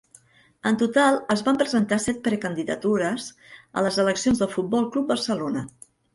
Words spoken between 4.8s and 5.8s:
Club Barcelona.